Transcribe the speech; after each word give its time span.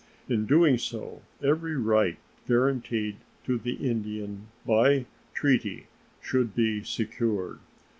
In 0.27 0.47
doing 0.47 0.79
so 0.79 1.21
every 1.43 1.75
right 1.77 2.17
guaranteed 2.47 3.17
to 3.43 3.59
the 3.59 3.73
Indian 3.73 4.47
by 4.65 5.05
treaty 5.35 5.85
should 6.21 6.55
be 6.55 6.81
secured. 6.83 7.59